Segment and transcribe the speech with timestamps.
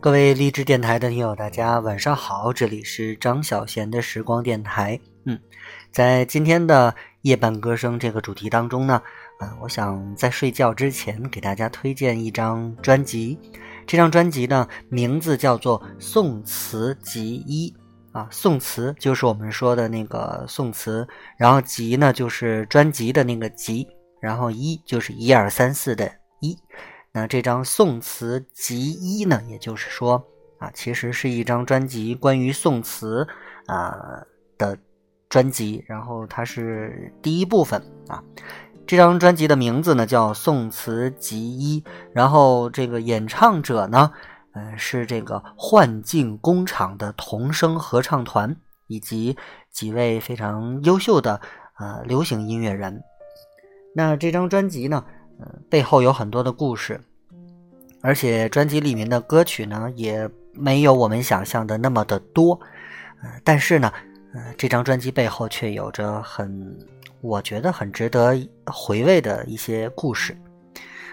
[0.00, 4.98] 各位励志电台的听友，大家晚上好，这里是张小贤的时光电台。
[5.24, 5.36] 嗯，
[5.90, 9.02] 在今天的夜半歌声这个主题当中呢，
[9.40, 13.36] 啊，我想在睡觉之前给大家推荐一张专辑。
[13.88, 17.74] 这张专辑呢，名字叫做《宋词集一》
[18.16, 21.06] 啊，宋词就是我们说的那个宋词，
[21.36, 23.84] 然后集呢就是专辑的那个集，
[24.20, 26.56] 然后一就是一二三四的一。
[27.12, 30.24] 那这张宋词集一呢，也就是说
[30.58, 33.26] 啊，其实是一张专辑关于宋词
[33.66, 34.24] 啊
[34.56, 34.78] 的
[35.28, 38.22] 专辑，然后它是第一部分啊。
[38.86, 41.80] 这张专辑的名字呢叫《宋词集一》，
[42.12, 44.12] 然后这个演唱者呢，
[44.52, 48.56] 嗯，是这个幻境工厂的童声合唱团
[48.86, 49.36] 以及
[49.70, 51.40] 几位非常优秀的
[51.78, 53.02] 呃流行音乐人。
[53.94, 55.04] 那这张专辑呢，
[55.68, 57.00] 背后有很多的故事，
[58.00, 62.58] 而且专辑里面的歌曲呢，也没有我们想象的那么的多，
[63.22, 63.92] 呃，但是呢，
[64.34, 66.76] 呃，这张专辑背后却有着很。
[67.20, 70.38] 我觉得很值得回味的一些故事。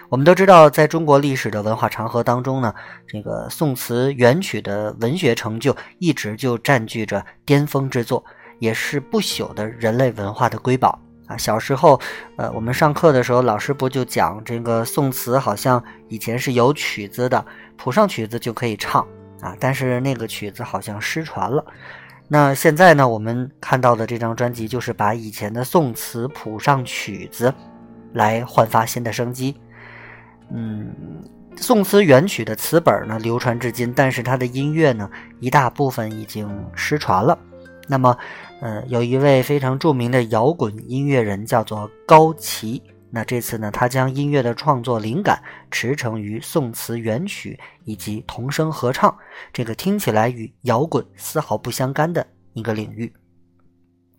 [0.08, 2.72] 我们都知道，在中国历史的文化长河当中呢，
[3.08, 8.24] 这个宋词元曲的文学成就一直就占据着巅峰之作，
[8.60, 11.36] 也是不朽的人类文化的瑰宝啊。
[11.36, 12.00] 小时候，
[12.36, 17.44] 呃，我们上课的时候，老师不就讲这个宋词好像以前是有曲子的，
[17.76, 19.06] 谱上曲子就可以唱
[19.40, 21.64] 啊，但是那个曲子好像失传了。
[22.28, 23.06] 那现在呢？
[23.08, 27.54] 我们看到的这张专辑就是把以前的宋词谱上曲子，
[28.14, 29.56] 来焕发新的生机。
[30.52, 30.92] 嗯，
[31.56, 37.38] 宋词原曲的词本呢流传至今，但是它的音乐呢一大部分已经失传了。
[37.88, 38.16] 那么，
[38.60, 42.82] 呃，有一位非常著名的摇滚音乐人叫做高旗。
[43.08, 49.16] 那这次呢，他将音乐的创作灵感驰骋于宋词元曲以及童声合唱
[49.52, 53.10] 这个听起来与摇滚丝毫不相干的一个领域。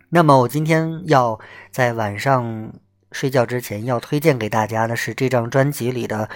[0.08, 1.38] 那么，我今天要
[1.70, 2.72] 在晚上
[3.12, 6.28] 睡觉之前要推荐给大家的是这张专辑里的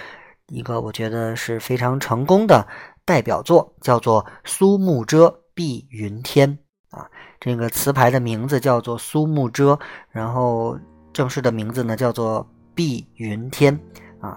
[0.47, 2.67] 一个我觉得是非常成功的
[3.03, 6.57] 代表作，叫做《苏幕遮碧云天》
[6.93, 7.09] 啊。
[7.39, 9.77] 这个词牌的名字叫做苏幕遮，
[10.11, 10.79] 然后。
[11.13, 12.41] 正式的名字呢叫做
[12.73, 13.79] 《碧云天》
[14.27, 14.35] 啊，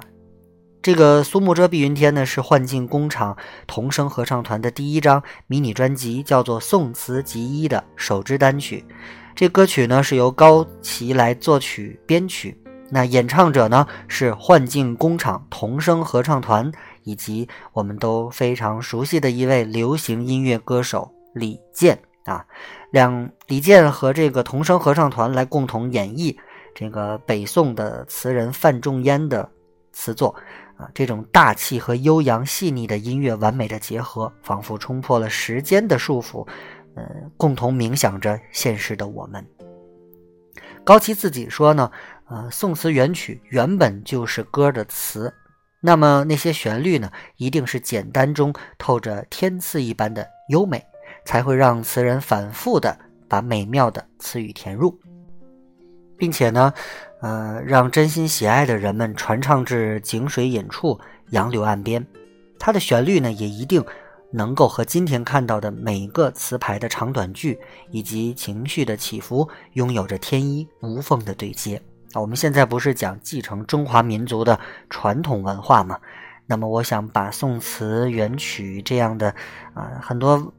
[0.82, 3.34] 这个苏幕遮碧云天呢是幻境工厂
[3.66, 8.84] 童声合唱团的第一张迷你专辑，叫做《宋词集一》的首支单曲。
[9.34, 12.54] 这歌曲呢是由高旗来作曲编曲，
[12.90, 16.70] 那演唱者呢是幻境工厂童声合唱团
[17.04, 22.44] 以及我们都非常熟悉的一位流行音乐歌手李健啊，
[22.90, 26.36] 两李健和这个童声合唱团来共同演绎。
[26.74, 29.50] 这个北宋的词人范仲淹的
[29.92, 30.34] 词作
[30.76, 36.46] 啊，这种大气和悠扬细腻的音乐完美的结合，仿佛冲破了时间的束缚，
[36.94, 37.02] 呃，
[37.38, 39.42] 共同冥想着现实的我们。
[40.84, 41.90] 高旗自己说呢，
[42.28, 45.32] 呃，宋词元曲原本就是歌的词，
[45.80, 50.84] 那么那些旋律呢，一定是简单中透着天赐一般的优美，
[51.26, 52.98] 才会让词人反复的
[53.28, 54.98] 把美妙的词语填入。
[56.18, 56.72] 并且呢，
[57.20, 60.98] 呃，让真心喜爱的人们传唱至井水隐处、
[61.32, 62.06] 杨柳岸边。
[62.58, 63.84] 它的旋律呢，也一定
[64.32, 67.60] 能够和今天看到的每个词牌的长短句
[67.90, 71.76] 以及情绪的起伏，拥有着天衣无缝的对接。
[72.14, 75.98] 啊，我们现在不是讲继承中华民族的传统文化吗？
[76.46, 79.34] 那么，我想把宋词元曲这样的
[79.74, 80.50] 啊很多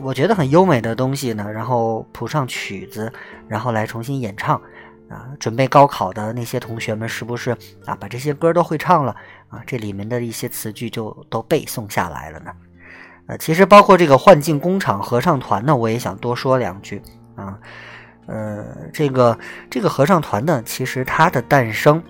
[0.00, 3.12] 我觉得很优美的东西呢，然后谱上曲子，
[3.48, 4.60] 然后来重新演唱。
[5.08, 7.52] 啊，准备高考的那些同学们，是不是
[7.84, 9.14] 啊把这些歌都会唱了
[9.48, 9.62] 啊？
[9.64, 12.50] 这里面的一些词句就都背诵下来了呢？
[13.28, 17.00] 呃，其实包括这个幻境工厂合唱团呢，我也想多说两句
[17.36, 17.56] 啊。
[18.26, 19.38] 呃，这个
[19.70, 22.02] 这个合唱团呢，其实它的诞生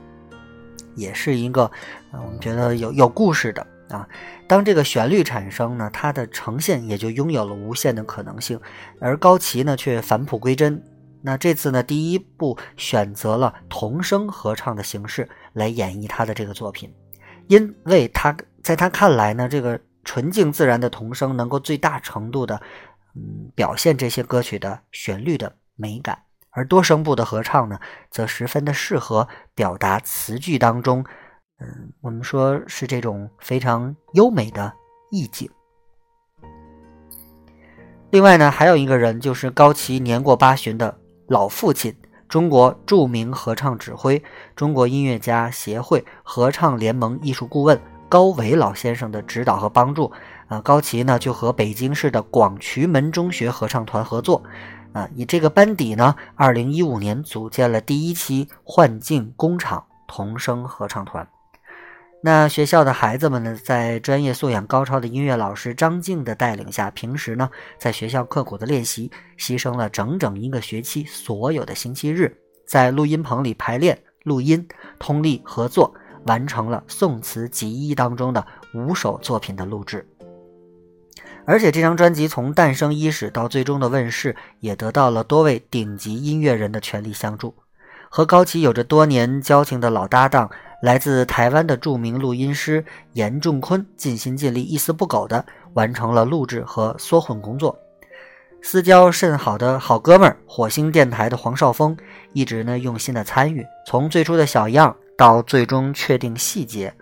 [0.95, 1.71] 也是一个
[2.13, 4.09] 我们觉得有有故事的啊。
[4.47, 8.61] 当这个旋律产生呢，它的呈现也就拥有了无限的可能性，
[9.01, 10.83] 而高旗呢却返璞归真。
[11.23, 16.95] 那这次呢，第一部选择了童声合唱的形式来演绎他的这个作品，
[17.49, 22.61] 因为他在他看来呢，这个纯净自然的童声能够最大程度的，
[23.17, 26.17] 嗯，表现这些歌曲的旋律的美感，
[26.51, 31.05] 而多声部的合唱呢，则十分的适合表达词句当中，
[31.59, 34.73] 嗯，我们说是这种非常优美的
[35.11, 35.51] 意境。
[38.11, 40.97] 另外呢，还有一个人就是高旗年过八旬的。
[41.29, 41.93] 老父亲，
[42.29, 44.23] 中国著名合唱指挥、
[44.55, 47.77] 中国音乐家协会合唱联盟艺术顾问
[48.09, 50.13] 高伟老先生的指导和帮助，
[50.47, 54.41] 啊，高旗呢就和北京市的广渠门中学合唱团合作，
[54.93, 61.27] 啊，以这个班底呢，二零一五年组建了第一期幻境工厂童声合唱团。
[62.23, 67.49] 那学校的孩子们呢，在专业素养高超的音乐老师张静的带领下，平时呢
[67.79, 72.37] 在学校刻苦的练习，牺牲了整整一个学期所有的星期日，
[72.67, 74.67] 在录音棚里排练、录音、
[74.99, 80.05] 通力合作，完成了《宋词集一》当中的五首作品的录制。
[81.45, 87.55] 而且这张专辑从诞生伊始到最终的问世，也得到了多位顶级音乐人的全力相助。
[88.09, 90.51] 和高崎有着多年交情的老搭档。
[90.87, 92.85] 来自台湾的著名录音师
[93.15, 95.45] 严仲坤尽心尽力、一丝不苟地
[95.75, 97.77] 完成了录制和缩混工作。
[98.63, 101.97] 私交甚好的好哥们儿火星电台的黄少峰
[102.35, 106.95] 一直呢用心的参与，从最初的小样到最终确定细节。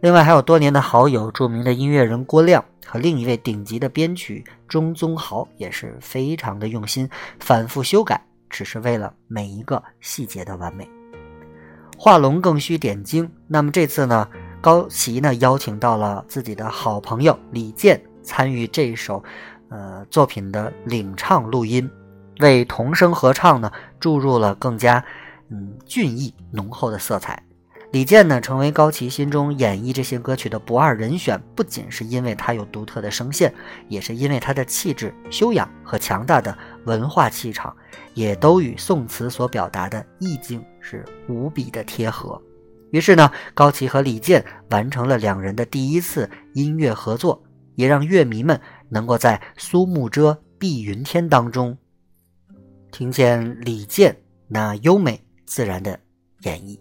[0.00, 7.08] 另外还有多年的好友、著名的音乐人郭亮和另一位顶级的编曲钟宗豪也是非常的用心，
[7.38, 8.20] 反复修改，
[8.50, 11.01] 只是为了每一个细节的完美。
[12.04, 13.30] 画龙更需点睛。
[13.46, 14.28] 那么这次呢，
[14.60, 19.22] 高旗呢邀请到了自己的好朋友李健参与这首，
[19.68, 21.88] 呃作品的领唱录音，
[22.40, 23.70] 为童声合唱呢
[24.00, 25.04] 注入了更加
[25.48, 27.40] 嗯俊逸浓厚的色彩。
[27.92, 33.52] 李健呢成为高旗心中演绎这些歌曲的不二人选，不仅是因为他有独特的声线，
[33.86, 36.56] 也是因为他的气质、修养和强大的
[36.86, 37.76] 文化气场，
[38.14, 42.40] 也都与宋词所表达的意境是无比的贴合。
[42.92, 47.42] 于是呢，高旗和李健完成了两人的第一次音乐合作，
[47.74, 51.76] 也让乐迷们能够在《苏幕遮·碧云天》当中
[52.90, 54.16] 听见李健
[54.48, 56.00] 那优美自然的
[56.40, 56.78] 演绎。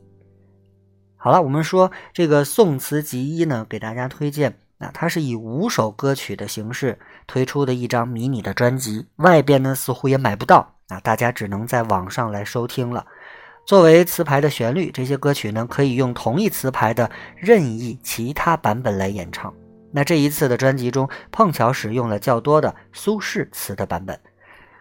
[1.23, 4.57] 好了，我们说这个宋词集一呢，给大家推荐。
[4.79, 6.97] 那它是以五首歌曲的形式
[7.27, 13.05] 推出的一张迷你的专辑，外边呢似乎也买不到，啊，大家只能在网上来收听了。
[13.67, 19.53] 作为词牌的旋律，这些歌曲呢可以用同一词牌的任意其他版本来演唱。
[19.91, 24.19] 那这一次的专辑中，碰巧使用了较多的苏轼词的版本。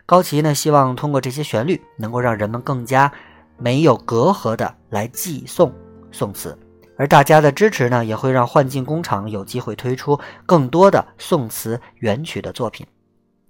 [0.06, 3.12] 高旗呢希望通过这些旋律，能够让人们更加
[3.58, 5.70] 没有隔阂的来寄送。
[6.12, 6.59] 宋词，
[6.97, 12.87] 而大家的支持呢，也会让幻境工厂有机会推出更多的宋词元曲的作品，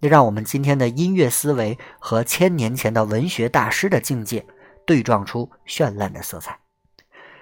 [0.00, 4.46] 也让我们今天的音乐思维和千年前的文学大师的境界
[4.86, 6.56] 对撞出绚烂的色彩。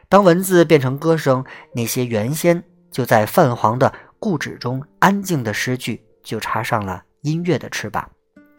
[0.08, 1.44] 当文字变成歌声，
[1.74, 8.08] 那些原先就在泛黄的故纸中安静的诗句，就插上了音乐的翅膀，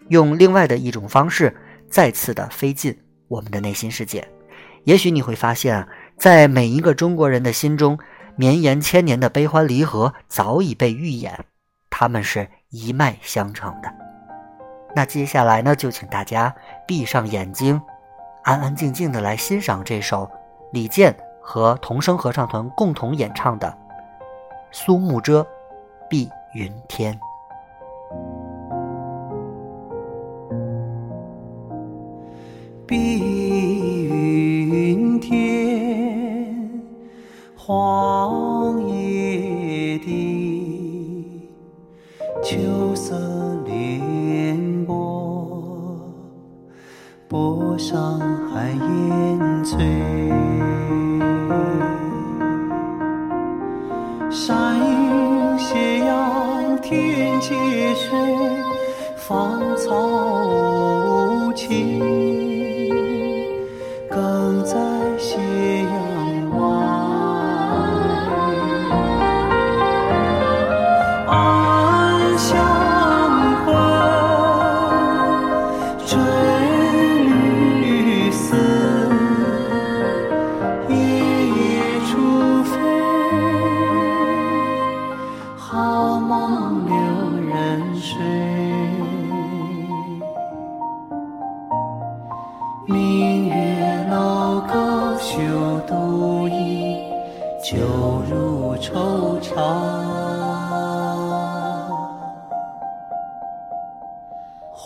[0.09, 1.55] 用另外的一种方式
[1.89, 2.95] 再次的飞进
[3.27, 4.27] 我们的内心世界。
[4.83, 5.87] 也许你会发现啊。
[6.19, 7.97] 在每一个中国人的心中，
[8.35, 11.45] 绵延千年的悲欢离合早已被预演，
[11.89, 13.89] 他们是一脉相承的。
[14.93, 16.53] 那接下来呢，就请大家
[16.85, 17.81] 闭上眼睛，
[18.43, 20.29] 安安静静的来欣赏这首
[20.73, 23.67] 李健和童声合唱团共同演唱的
[24.71, 25.41] 《苏幕遮·
[26.09, 27.13] 碧云天》。
[37.69, 40.09] 荒野的
[42.41, 43.15] 秋色
[43.63, 46.11] 连波，
[47.27, 49.85] 波上寒烟翠，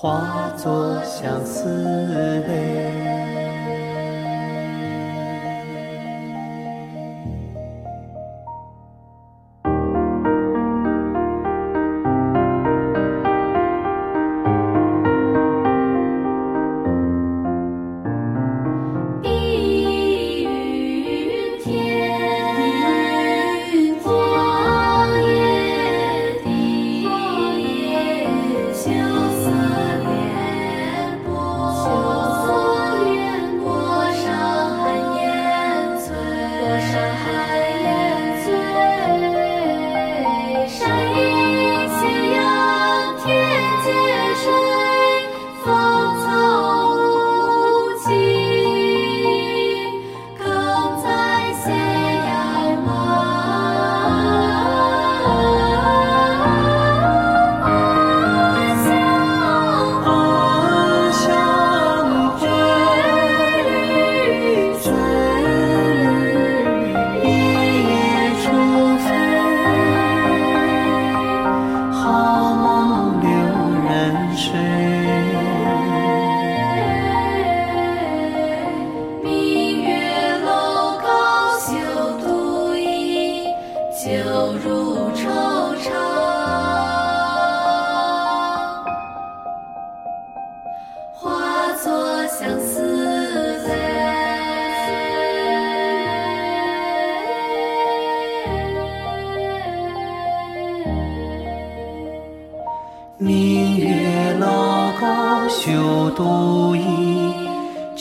[0.03, 1.63] 化作相思
[2.45, 3.22] 泪。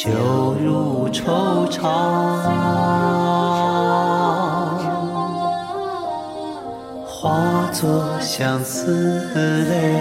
[0.03, 0.11] 就
[0.55, 1.81] 如惆怅，
[7.07, 9.21] 化作相思
[9.69, 9.97] 泪。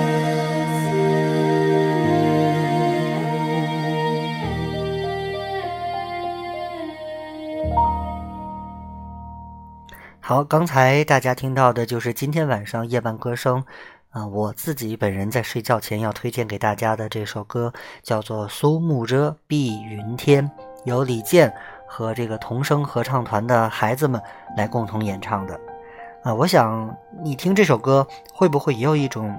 [10.20, 13.64] 好，刚才大家听到的就是今天晚上夜半歌声，
[14.12, 17.72] 啊，我自己本人在睡觉前要推荐给大家的这首歌，
[18.04, 20.46] 叫做《苏幕遮·碧云天》，
[20.84, 21.52] 由李健
[21.88, 24.22] 和这个童声合唱团的孩子们
[24.58, 25.58] 来共同演唱的。
[26.24, 29.34] 啊，我想你听这首歌，会不会也有一种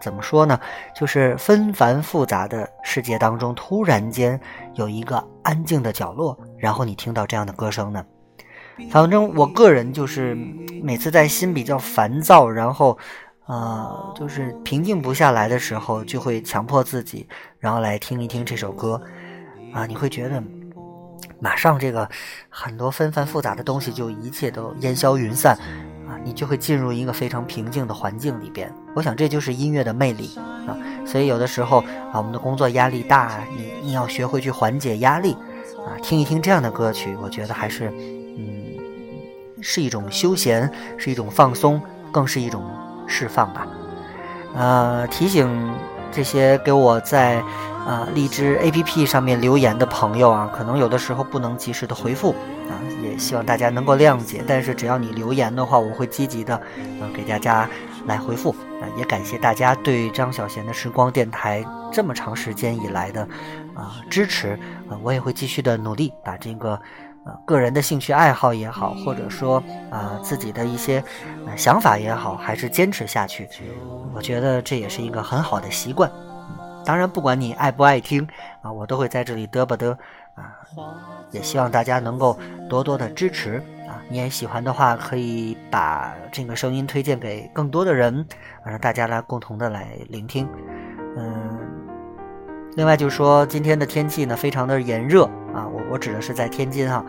[0.00, 0.58] 怎么说呢？
[0.96, 4.40] 就是纷繁复杂的世界当中，突然间
[4.76, 8.02] 有一个安静的角落，然后你听到这样的歌声呢？
[8.90, 10.34] 反正我个人就是
[10.82, 12.96] 每次在心比较烦躁，然后，
[13.50, 17.26] 呃，就是平静不下来的时候，就会强迫自己，
[17.58, 19.02] 然后来听一听这首歌，
[19.72, 20.40] 啊，你会觉得
[21.40, 22.08] 马上这个
[22.48, 25.56] 很多纷繁复杂的东西就一切都烟消云散，
[26.08, 28.72] 啊，你就会进入一个非常平静的环境里边。
[28.94, 30.38] 我想这就是音乐的魅力
[30.68, 30.78] 啊。
[31.04, 31.78] 所以有的时候
[32.12, 35.32] 啊，我们的工作压力大，你你要学会去缓解压力，
[35.84, 37.90] 啊，听一听这样的歌曲，我觉得还是。
[38.38, 38.60] 嗯
[39.62, 42.64] 是一种休闲，是一种放松，更是一种
[43.10, 43.66] 释放吧。
[44.54, 45.46] 呃，提醒
[46.10, 47.42] 这些给我在
[47.86, 52.30] 啊荔枝 APP 上面留言的朋友啊，可能有的时候不能及时的回复
[52.68, 54.42] 啊，也希望大家能够谅解。
[54.46, 57.68] 但是只要你留言的话，我会积极的啊给大家
[58.06, 58.50] 来回复
[58.80, 58.88] 啊。
[58.96, 63.22] 也感谢大家对张小贤的时光电台这么长时间以来的
[63.74, 66.80] 啊支持啊，我也会继续的努力把这个。
[67.24, 71.04] 呃，个人的兴趣爱好也好，或者说啊自己的一些
[71.56, 73.48] 想法也好，还是坚持下去。
[74.14, 76.10] 我觉得这也是一个很好的习惯。
[76.82, 78.26] 当然，不管你爱不爱听
[78.62, 79.90] 啊，我都会在这里嘚吧嘚
[80.34, 80.56] 啊。
[81.30, 82.38] 也希望大家能够
[82.70, 84.00] 多多的支持啊。
[84.08, 88.26] 你也喜欢的话，可以把这个声音推荐给更多的人，
[88.64, 90.48] 让大家来共同的来聆听。
[92.76, 95.24] 另外就是说，今天的天气呢，非常的炎热。
[95.52, 97.04] 啊，我我指的是在天津哈，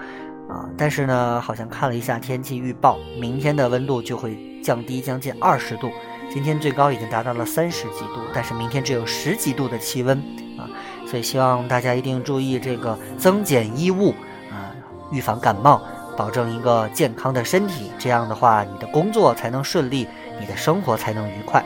[0.49, 5.91] 啊，但是呢，好像看了一下天气预报，明天的温度就会降低将近二十度，
[6.33, 10.17] 今天最高已经达到了三十几度，但是明天只有十几度的气温
[10.57, 10.65] 啊，
[11.05, 14.15] 所以希望大家一定注意这个增减衣物
[14.49, 14.73] 啊，
[15.11, 15.79] 预防感冒，
[16.17, 20.07] 保证一个健康的身体，这样的话你的工作才能顺利，
[20.39, 21.63] 你的生活才能愉快。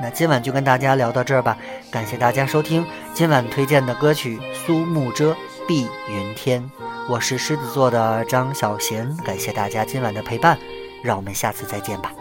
[0.00, 1.56] 那今晚就跟大家聊到这儿吧，
[1.90, 5.32] 感谢大家收听今晚推荐的歌曲《苏幕遮》。
[5.68, 6.68] 碧云天，
[7.08, 10.58] 我是狮子座的张小贤，感谢大家今晚的陪伴，
[11.04, 12.12] 让我们下次再见吧。